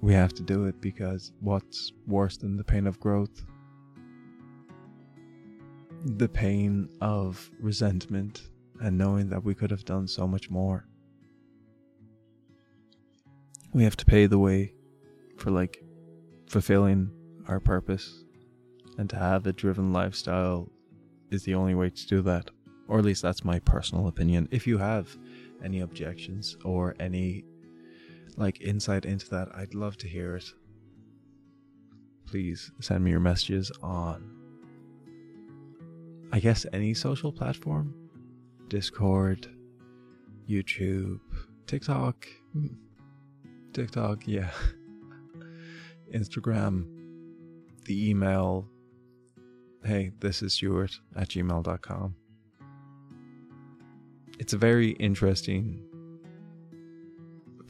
[0.00, 3.44] we have to do it because what's worse than the pain of growth?
[6.04, 8.48] The pain of resentment
[8.80, 10.86] and knowing that we could have done so much more.
[13.74, 14.72] We have to pay the way
[15.36, 15.84] for like
[16.48, 17.10] fulfilling
[17.46, 18.21] our purpose
[19.02, 20.70] and to have a driven lifestyle
[21.32, 22.48] is the only way to do that.
[22.86, 24.46] Or at least that's my personal opinion.
[24.52, 25.18] If you have
[25.60, 27.44] any objections or any
[28.36, 30.44] like insight into that, I'd love to hear it.
[32.26, 34.30] Please send me your messages on
[36.30, 37.92] I guess any social platform.
[38.68, 39.48] Discord,
[40.48, 41.18] YouTube,
[41.66, 42.28] TikTok.
[42.52, 42.66] Hmm.
[43.72, 44.52] TikTok, yeah.
[46.14, 46.86] Instagram,
[47.84, 48.68] the email.
[49.84, 52.14] Hey, this is Stuart at gmail.com.
[54.38, 55.82] It's a very interesting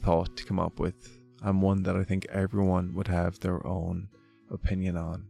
[0.03, 4.09] thought to come up with, and one that I think everyone would have their own
[4.51, 5.25] opinion on.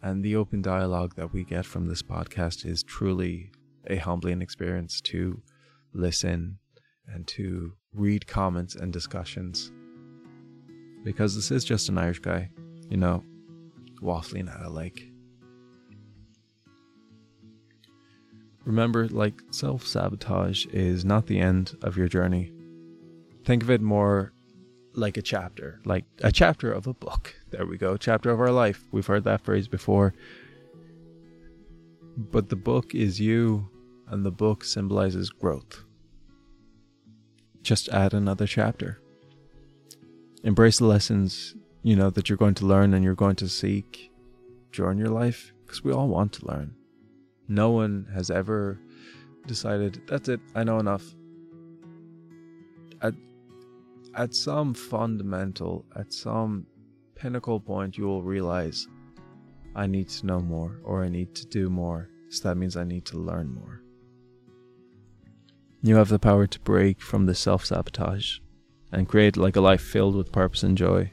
[0.00, 3.50] And the open dialogue that we get from this podcast is truly
[3.88, 5.42] a humbling experience to
[5.92, 6.58] listen
[7.08, 9.72] and to read comments and discussions.
[11.02, 12.48] Because this is just an Irish guy,
[12.88, 13.24] you know,
[14.04, 15.10] waffling at a lake.
[18.64, 22.52] Remember, like, self sabotage is not the end of your journey.
[23.44, 24.32] Think of it more
[24.94, 27.34] like a chapter, like a chapter of a book.
[27.50, 28.84] There we go, chapter of our life.
[28.90, 30.14] We've heard that phrase before.
[32.16, 33.68] But the book is you,
[34.08, 35.84] and the book symbolizes growth.
[37.62, 39.00] Just add another chapter.
[40.42, 41.54] Embrace the lessons,
[41.84, 44.10] you know, that you're going to learn and you're going to seek
[44.72, 46.74] during your life, because we all want to learn.
[47.46, 48.80] No one has ever
[49.46, 51.04] decided, that's it, I know enough.
[53.02, 53.12] At,
[54.14, 56.66] at some fundamental, at some
[57.14, 58.88] pinnacle point, you will realize
[59.76, 62.08] I need to know more or I need to do more.
[62.30, 63.82] So that means I need to learn more.
[65.82, 68.38] You have the power to break from the self sabotage
[68.90, 71.12] and create like a life filled with purpose and joy.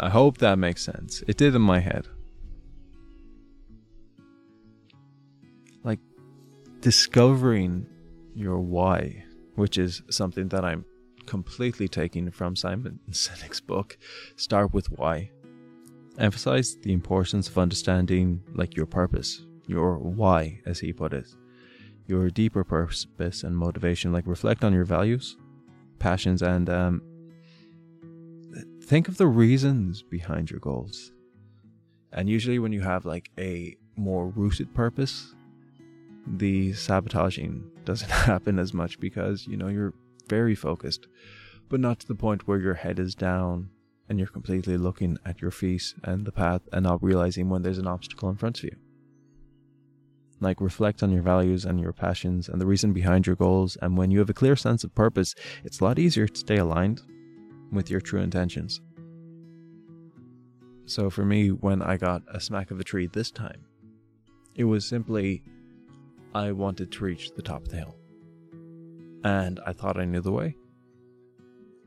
[0.00, 1.22] I hope that makes sense.
[1.26, 2.06] It did in my head.
[5.82, 6.00] Like
[6.80, 7.86] discovering
[8.34, 9.24] your why,
[9.56, 10.84] which is something that I'm
[11.26, 13.98] completely taking from Simon Sinek's book,
[14.36, 15.30] Start with Why.
[16.18, 21.26] Emphasize the importance of understanding like your purpose, your why, as he put it
[22.08, 24.12] your deeper purpose and motivation.
[24.12, 25.36] Like reflect on your values,
[26.00, 27.02] passions, and um,
[28.88, 31.12] think of the reasons behind your goals.
[32.10, 35.34] And usually, when you have like a more rooted purpose,
[36.26, 39.92] the sabotaging doesn't happen as much because you know you're
[40.26, 41.06] very focused,
[41.68, 43.68] but not to the point where your head is down
[44.08, 47.76] and you're completely looking at your feet and the path and not realizing when there's
[47.76, 48.76] an obstacle in front of you.
[50.40, 53.76] Like, reflect on your values and your passions and the reason behind your goals.
[53.82, 56.56] And when you have a clear sense of purpose, it's a lot easier to stay
[56.56, 57.02] aligned
[57.72, 58.80] with your true intentions.
[60.86, 63.66] So, for me, when I got a smack of a tree this time,
[64.54, 65.42] it was simply
[66.34, 67.96] I wanted to reach the top of the hill.
[69.24, 70.56] And I thought I knew the way.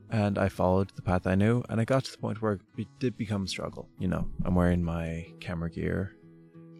[0.10, 2.88] And I followed the path I knew, and I got to the point where it
[3.00, 3.88] did become a struggle.
[3.98, 6.18] You know, I'm wearing my camera gear,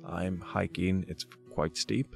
[0.06, 2.14] I'm hiking, it's quite steep.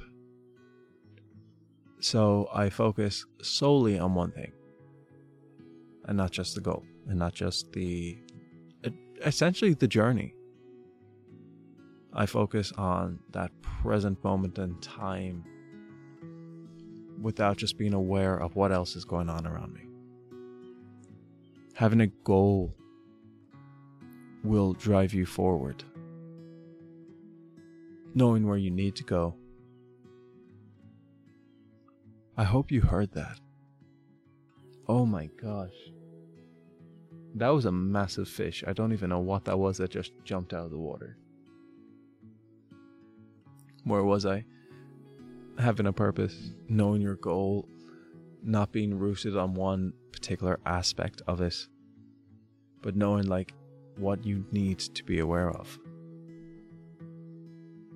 [2.02, 4.52] So I focus solely on one thing
[6.06, 8.18] and not just the goal and not just the
[9.26, 10.34] essentially the journey.
[12.14, 15.44] I focus on that present moment in time
[17.22, 19.82] without just being aware of what else is going on around me.
[21.74, 22.74] Having a goal
[24.44, 25.84] will drive you forward
[28.16, 29.36] knowing where you need to go.
[32.38, 33.40] I hope you heard that.
[34.88, 35.74] Oh my gosh.
[37.36, 38.64] That was a massive fish.
[38.66, 41.18] I don't even know what that was that just jumped out of the water.
[43.84, 44.46] Where was I?
[45.60, 47.68] Having a purpose, knowing your goal,
[48.44, 51.68] not being rooted on one particular aspect of it,
[52.82, 53.54] but knowing like
[53.98, 55.80] what you need to be aware of.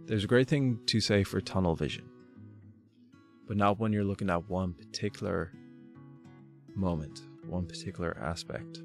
[0.06, 2.06] There's a great thing to say for tunnel vision,
[3.48, 5.52] but not when you're looking at one particular
[6.80, 8.82] moment, one particular aspect.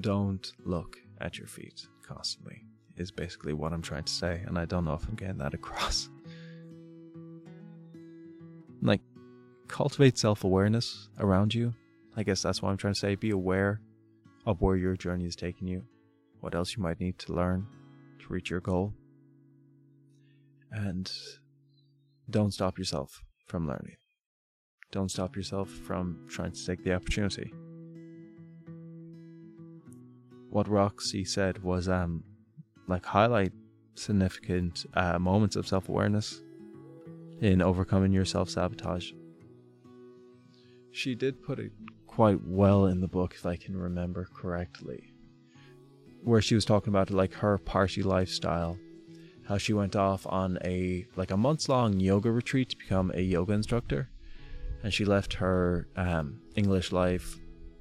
[0.00, 2.64] Don't look at your feet constantly,
[2.96, 5.54] is basically what I'm trying to say, and I don't know if I'm getting that
[5.54, 6.08] across.
[8.84, 9.00] Like,
[9.68, 11.72] cultivate self awareness around you
[12.16, 13.14] I guess that's what I'm trying to say.
[13.14, 13.80] Be aware
[14.44, 15.84] of where your journey is taking you,
[16.40, 17.66] what else you might need to learn
[18.20, 18.92] to reach your goal.
[20.70, 21.10] And
[22.28, 23.96] don't stop yourself from learning.
[24.92, 27.52] Don't stop yourself from trying to take the opportunity.
[30.50, 32.22] What Roxie said was um
[32.86, 33.52] like highlight
[33.94, 36.42] significant uh, moments of self awareness
[37.40, 39.12] in overcoming your self sabotage.
[40.90, 41.72] She did put it
[42.06, 45.14] quite well in the book, if I can remember correctly,
[46.22, 48.78] where she was talking about like her party lifestyle,
[49.48, 53.22] how she went off on a like a months long yoga retreat to become a
[53.22, 54.10] yoga instructor,
[54.82, 57.38] and she left her um, English life,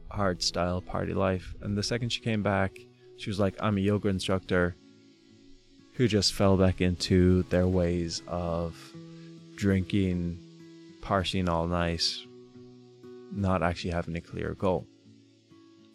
[0.10, 2.78] hard style party life, and the second she came back,
[3.18, 4.76] she was like, "I'm a yoga instructor."
[5.96, 8.76] Who just fell back into their ways of
[9.56, 10.40] drinking,
[11.02, 12.04] partying all night,
[13.32, 14.88] not actually having a clear goal.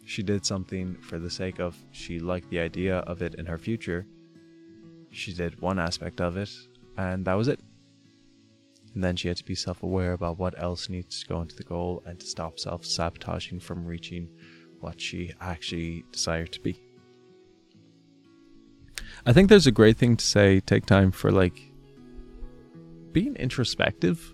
[0.05, 3.57] She did something for the sake of she liked the idea of it in her
[3.57, 4.05] future.
[5.11, 6.49] She did one aspect of it,
[6.95, 7.59] and that was it.
[8.97, 11.55] And then she had to be self aware about what else needs to go into
[11.55, 14.27] the goal and to stop self sabotaging from reaching
[14.79, 16.81] what she actually desired to be.
[19.23, 21.61] I think there's a great thing to say take time for like
[23.11, 24.33] being introspective.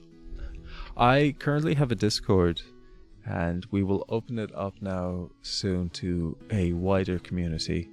[0.96, 2.62] I currently have a Discord
[3.26, 7.90] and we will open it up now soon to a wider community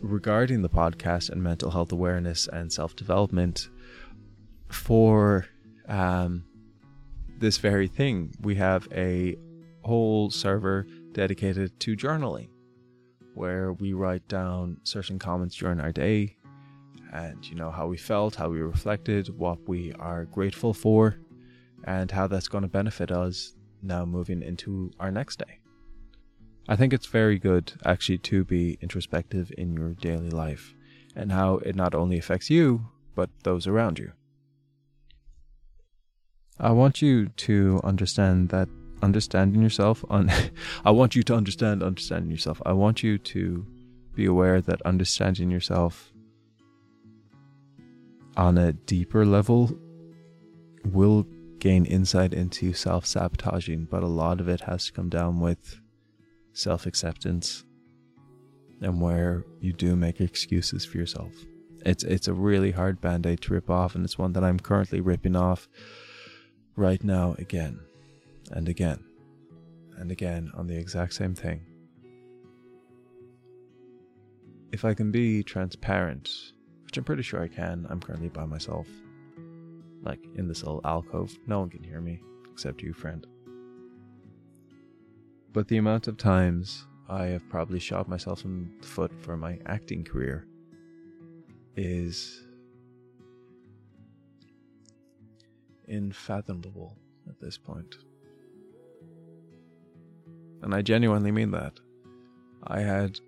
[0.00, 3.68] regarding the podcast and mental health awareness and self development
[4.68, 5.48] for
[5.88, 6.44] um,
[7.38, 8.32] this very thing.
[8.40, 9.36] We have a
[9.82, 12.48] whole server dedicated to journaling
[13.34, 16.36] where we write down certain comments during our day
[17.12, 21.18] and you know how we felt, how we reflected, what we are grateful for,
[21.84, 25.60] and how that's going to benefit us now moving into our next day.
[26.68, 30.74] I think it's very good actually to be introspective in your daily life
[31.16, 34.12] and how it not only affects you, but those around you.
[36.60, 38.68] I want you to understand that
[39.02, 40.30] understanding yourself on
[40.84, 42.60] I want you to understand understanding yourself.
[42.66, 43.64] I want you to
[44.14, 46.12] be aware that understanding yourself
[48.36, 49.70] on a deeper level
[50.84, 51.26] will
[51.58, 55.80] gain insight into self sabotaging, but a lot of it has to come down with
[56.52, 57.64] self acceptance
[58.80, 61.32] and where you do make excuses for yourself.
[61.84, 65.00] It's it's a really hard band-aid to rip off and it's one that I'm currently
[65.00, 65.68] ripping off
[66.78, 67.80] right now again
[68.52, 69.02] and again
[69.96, 71.60] and again on the exact same thing.
[74.70, 76.30] If I can be transparent,
[76.84, 78.86] which I'm pretty sure I can, I'm currently by myself
[80.04, 81.36] like in this little alcove.
[81.48, 82.20] No one can hear me
[82.52, 83.26] except you, friend.
[85.52, 89.58] But the amount of times I have probably shot myself in the foot for my
[89.66, 90.46] acting career
[91.74, 92.44] is
[95.88, 96.96] unfathomable
[97.28, 97.96] at this point.
[100.62, 101.80] And I genuinely mean that.
[102.66, 103.20] I had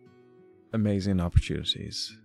[0.73, 2.17] amazing opportunities.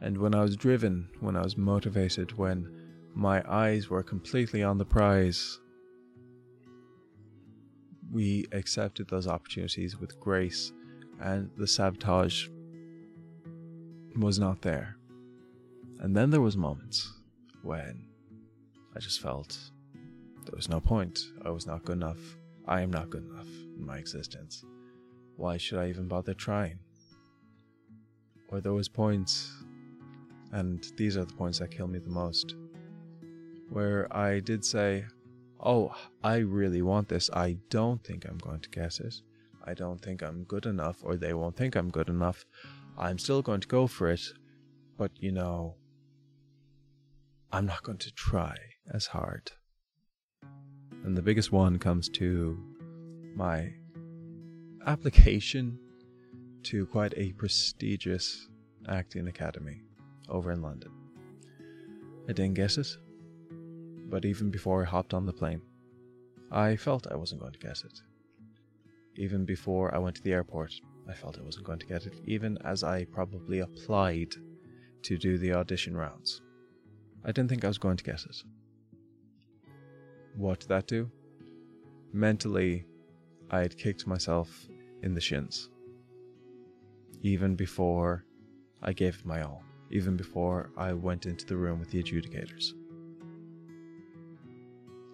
[0.00, 2.78] And when I was driven, when I was motivated, when
[3.18, 5.58] my eyes were completely on the prize.
[8.12, 10.72] We accepted those opportunities with grace,
[11.20, 12.46] and the sabotage
[14.16, 14.96] was not there.
[15.98, 17.12] And then there was moments
[17.62, 18.07] when
[18.98, 19.56] I just felt
[20.44, 21.20] there was no point.
[21.44, 22.18] I was not good enough.
[22.66, 23.46] I am not good enough
[23.76, 24.64] in my existence.
[25.36, 26.80] Why should I even bother trying?
[28.48, 29.52] Or there was points,
[30.50, 32.56] and these are the points that kill me the most,
[33.70, 35.04] where I did say,
[35.60, 35.94] Oh,
[36.24, 37.30] I really want this.
[37.32, 39.14] I don't think I'm going to get it.
[39.64, 42.44] I don't think I'm good enough, or they won't think I'm good enough.
[42.98, 44.22] I'm still going to go for it,
[44.96, 45.76] but you know,
[47.52, 48.56] I'm not going to try
[48.92, 49.50] as hard.
[51.04, 52.58] And the biggest one comes to
[53.34, 53.72] my
[54.86, 55.78] application
[56.64, 58.48] to quite a prestigious
[58.88, 59.82] acting academy
[60.28, 60.90] over in London.
[62.28, 62.88] I didn't guess it
[64.08, 65.60] but even before I hopped on the plane,
[66.50, 68.00] I felt I wasn't going to guess it.
[69.16, 70.72] Even before I went to the airport,
[71.08, 74.34] I felt I wasn't going to get it, even as I probably applied
[75.02, 76.40] to do the audition rounds.
[77.24, 78.36] I didn't think I was going to get it.
[80.38, 81.10] What did that do?
[82.12, 82.86] Mentally,
[83.50, 84.68] I had kicked myself
[85.02, 85.68] in the shins.
[87.22, 88.24] Even before
[88.80, 92.72] I gave it my all, even before I went into the room with the adjudicators.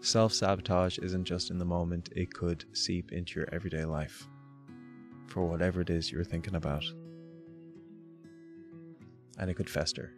[0.03, 4.29] Self sabotage isn't just in the moment, it could seep into your everyday life
[5.27, 6.85] for whatever it is you're thinking about.
[9.39, 10.13] And it could fester.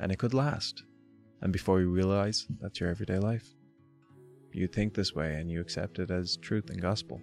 [0.00, 0.82] And it could last.
[1.42, 3.54] And before you realize, that's your everyday life.
[4.52, 7.20] You think this way and you accept it as truth and gospel.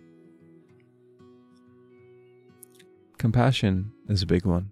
[3.18, 4.72] Compassion is a big one.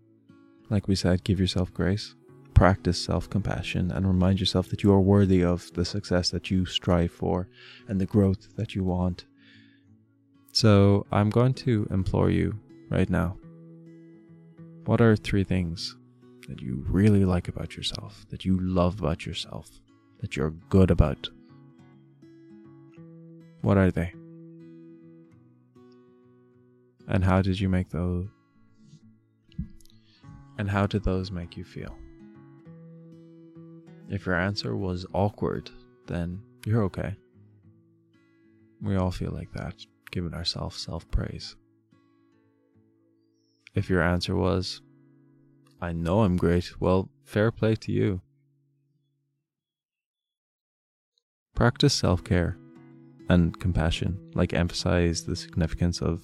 [0.69, 2.15] Like we said, give yourself grace,
[2.53, 6.65] practice self compassion, and remind yourself that you are worthy of the success that you
[6.65, 7.47] strive for
[7.87, 9.25] and the growth that you want.
[10.51, 12.57] So, I'm going to implore you
[12.89, 13.37] right now
[14.85, 15.95] what are three things
[16.47, 19.67] that you really like about yourself, that you love about yourself,
[20.19, 21.27] that you're good about?
[23.65, 24.13] What are they?
[27.07, 28.27] And how did you make those?
[30.59, 31.97] And how did those make you feel?
[34.07, 35.71] If your answer was awkward,
[36.05, 37.15] then you're okay.
[38.83, 41.55] We all feel like that, giving ourselves self praise.
[43.73, 44.83] If your answer was,
[45.81, 48.21] I know I'm great, well, fair play to you.
[51.55, 52.59] Practice self care
[53.29, 56.23] and compassion, like emphasize the significance of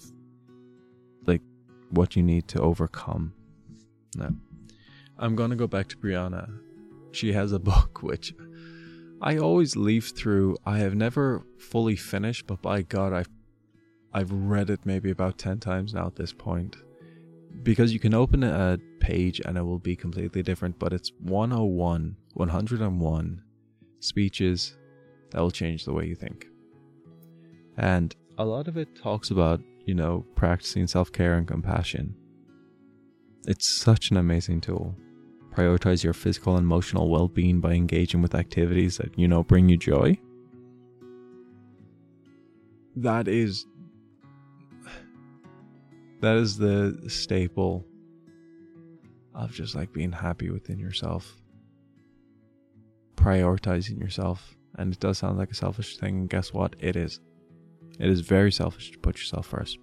[1.25, 1.41] like
[1.89, 3.33] what you need to overcome.
[4.15, 4.31] Now,
[5.17, 6.49] I'm gonna go back to Brianna.
[7.11, 8.33] She has a book which
[9.21, 10.57] I always leaf through.
[10.65, 13.29] I have never fully finished, but by God, I've
[14.13, 16.75] I've read it maybe about ten times now at this point.
[17.63, 22.15] Because you can open a page and it will be completely different, but it's 101,
[22.33, 23.41] 101
[23.99, 24.77] speeches
[25.31, 26.47] that will change the way you think.
[27.77, 32.15] And a lot of it talks about, you know, practicing self care and compassion.
[33.47, 34.95] It's such an amazing tool.
[35.53, 39.67] Prioritize your physical and emotional well being by engaging with activities that, you know, bring
[39.67, 40.17] you joy.
[42.95, 43.65] That is.
[46.21, 47.83] That is the staple
[49.33, 51.35] of just like being happy within yourself.
[53.15, 54.55] Prioritizing yourself.
[54.75, 56.75] And it does sound like a selfish thing, and guess what?
[56.79, 57.19] It is.
[58.01, 59.77] It is very selfish to put yourself first.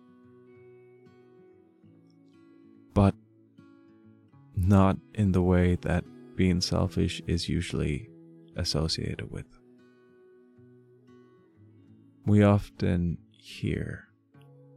[2.92, 3.14] But
[4.56, 6.04] not in the way that
[6.34, 8.08] being selfish is usually
[8.56, 9.46] associated with.
[12.26, 14.08] We often hear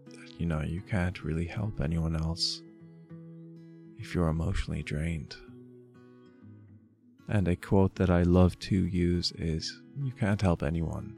[0.06, 2.62] that, you know, you can't really help anyone else
[3.98, 5.36] if you're emotionally drained.
[7.28, 11.16] And a quote that I love to use is You can't help anyone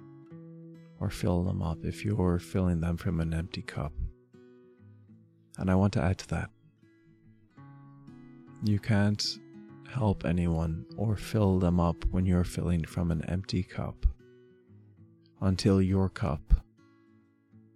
[1.04, 3.92] or fill them up if you're filling them from an empty cup.
[5.58, 6.50] And I want to add to that.
[8.64, 9.22] You can't
[9.92, 14.06] help anyone or fill them up when you're filling from an empty cup
[15.42, 16.54] until your cup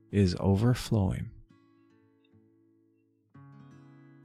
[0.09, 1.30] is overflowing.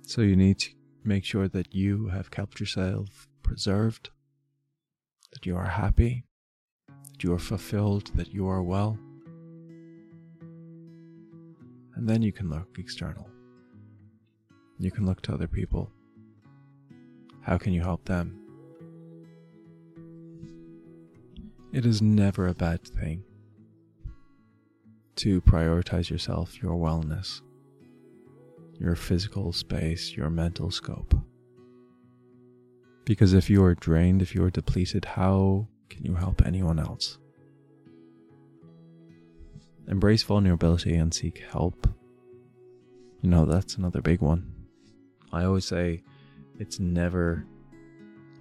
[0.02, 0.70] So you need to
[1.02, 4.10] make sure that you have kept yourself preserved,
[5.32, 6.24] that you are happy,
[7.20, 8.98] you are fulfilled, that you are well.
[11.94, 13.28] And then you can look external.
[14.78, 15.90] You can look to other people.
[17.42, 18.38] How can you help them?
[21.72, 23.24] It is never a bad thing
[25.16, 27.40] to prioritize yourself, your wellness,
[28.78, 31.14] your physical space, your mental scope.
[33.04, 37.18] Because if you are drained, if you are depleted, how can you help anyone else?
[39.88, 41.86] Embrace vulnerability and seek help.
[43.20, 44.50] You know, that's another big one.
[45.32, 46.02] I always say
[46.58, 47.46] it's never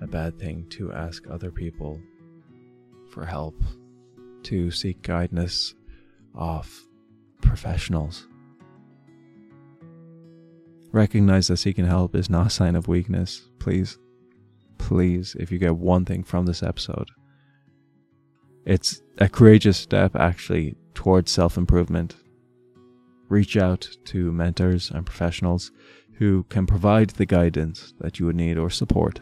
[0.02, 1.99] a bad thing to ask other people
[3.10, 3.62] for help,
[4.43, 5.76] to seek guidance
[6.34, 6.86] of
[7.41, 8.28] professionals.
[10.93, 13.97] Recognize that seeking help is not a sign of weakness, please.
[14.78, 17.10] Please, if you get one thing from this episode,
[18.66, 22.16] it's a courageous step actually towards self improvement.
[23.30, 25.72] Reach out to mentors and professionals
[26.16, 29.22] who can provide the guidance that you would need or support.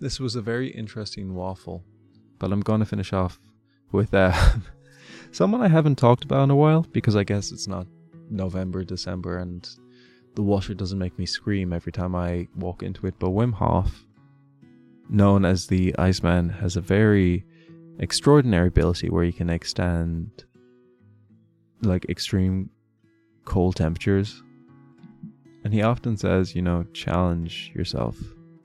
[0.00, 1.84] This was a very interesting waffle,
[2.38, 3.40] but I'm going to finish off
[3.90, 4.32] with uh,
[5.32, 7.86] someone I haven't talked about in a while because I guess it's not
[8.30, 9.68] November, December, and
[10.34, 13.14] the washer doesn't make me scream every time I walk into it.
[13.18, 14.04] But Wim Hof
[15.08, 17.44] known as the Iceman, has a very
[17.98, 20.44] extraordinary ability where he can extend
[21.82, 22.70] like extreme
[23.44, 24.42] cold temperatures.
[25.64, 28.16] And he often says, you know, challenge yourself,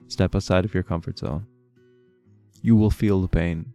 [0.08, 1.46] step outside of your comfort zone.
[2.62, 3.74] You will feel the pain,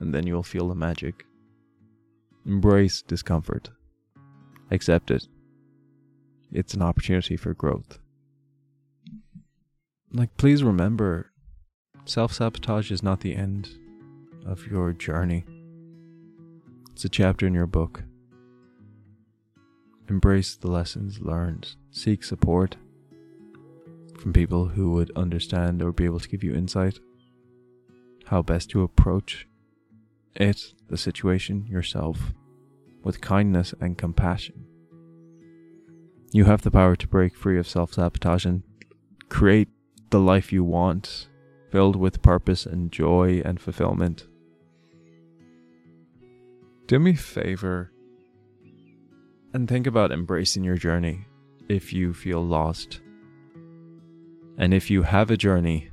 [0.00, 1.24] and then you'll feel the magic.
[2.44, 3.70] Embrace discomfort.
[4.70, 5.28] Accept it.
[6.50, 7.98] It's an opportunity for growth.
[10.12, 11.31] Like, please remember
[12.04, 13.70] self sabotage is not the end
[14.46, 15.44] of your journey,
[16.92, 18.02] it's a chapter in your book.
[20.08, 22.76] Embrace the lessons learned, seek support
[24.20, 26.98] from people who would understand or be able to give you insight
[28.26, 29.46] how best to approach
[30.34, 32.32] it, the situation, yourself,
[33.02, 34.64] with kindness and compassion.
[36.32, 38.62] You have the power to break free of self sabotage and
[39.28, 39.68] create
[40.10, 41.28] the life you want,
[41.72, 44.26] filled with purpose and joy and fulfillment.
[46.86, 47.90] Do me a favor
[49.54, 51.26] and think about embracing your journey
[51.70, 53.00] if you feel lost.
[54.58, 55.90] And if you have a journey,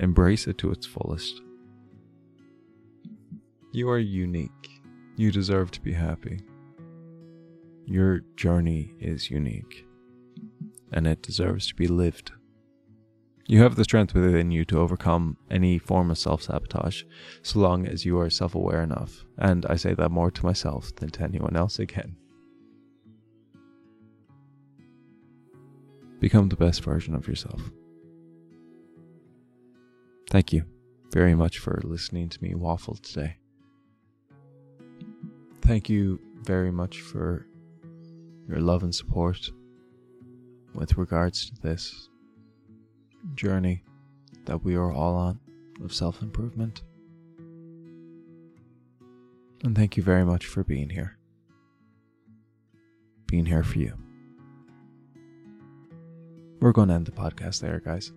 [0.00, 1.40] embrace it to its fullest.
[3.70, 4.82] You are unique.
[5.16, 6.40] You deserve to be happy.
[7.86, 9.86] Your journey is unique,
[10.92, 12.32] and it deserves to be lived.
[13.46, 17.02] You have the strength within you to overcome any form of self sabotage,
[17.42, 19.24] so long as you are self aware enough.
[19.36, 22.16] And I say that more to myself than to anyone else again.
[26.20, 27.60] Become the best version of yourself.
[30.30, 30.64] Thank you
[31.12, 33.36] very much for listening to me waffle today.
[35.62, 37.46] Thank you very much for
[38.48, 39.50] your love and support
[40.74, 42.08] with regards to this
[43.34, 43.84] journey
[44.44, 45.40] that we are all on
[45.82, 46.82] of self improvement.
[49.64, 51.16] And thank you very much for being here.
[53.26, 53.94] Being here for you.
[56.60, 58.12] We're going to end the podcast there, guys.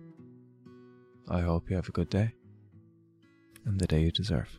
[1.28, 2.32] I hope you have a good day
[3.64, 4.58] and the day you deserve.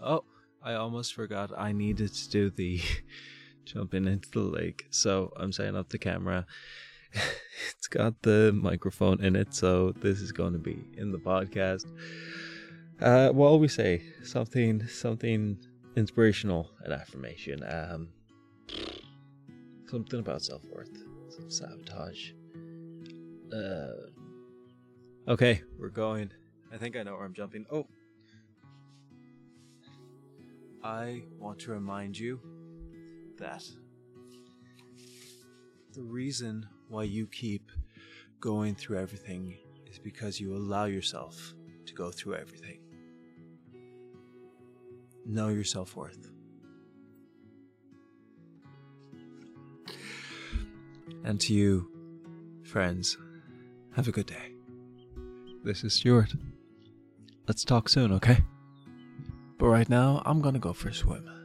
[0.00, 0.24] Oh,
[0.62, 2.80] I almost forgot I needed to do the
[3.64, 4.86] jumping into the lake.
[4.90, 6.46] So I'm setting up the camera.
[7.12, 11.86] It's got the microphone in it, so this is going to be in the podcast.
[13.00, 14.02] Uh, what will we say?
[14.22, 15.58] Something, something
[15.96, 17.62] inspirational, an affirmation.
[17.68, 18.08] Um,
[19.86, 20.90] something about self worth,
[21.30, 22.30] some sabotage.
[23.52, 24.10] Uh,
[25.28, 26.30] okay, we're going.
[26.72, 27.64] I think I know where I'm jumping.
[27.70, 27.86] Oh,
[30.82, 32.40] I want to remind you
[33.38, 33.64] that
[35.94, 37.70] the reason why you keep
[38.40, 41.54] going through everything is because you allow yourself
[41.86, 42.78] to go through everything.
[45.26, 46.30] Know your self worth.
[51.24, 51.90] And to you,
[52.62, 53.18] friends,
[53.94, 54.52] have a good day.
[55.64, 56.32] This is Stuart.
[57.46, 58.38] Let's talk soon, okay?
[59.58, 61.37] But right now, I'm gonna go for a swim.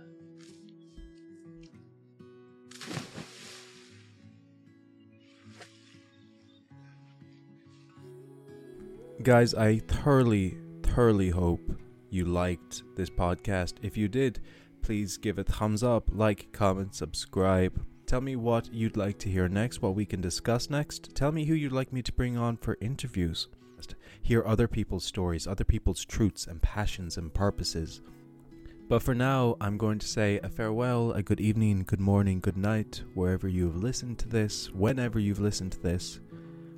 [9.24, 11.62] Guys, I thoroughly, thoroughly hope
[12.10, 13.76] you liked this podcast.
[13.82, 14.42] If you did,
[14.82, 17.82] please give it thumbs up, like, comment, subscribe.
[18.06, 21.16] Tell me what you'd like to hear next, what we can discuss next.
[21.16, 23.48] Tell me who you'd like me to bring on for interviews
[24.22, 28.02] hear other people's stories, other people's truths and passions and purposes.
[28.88, 32.56] But for now, I'm going to say a farewell, a good evening, good morning, good
[32.56, 36.22] night, wherever you've listened to this, whenever you've listened to this.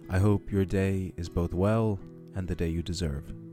[0.10, 2.00] I hope your day is both well
[2.36, 3.45] and the day you deserve.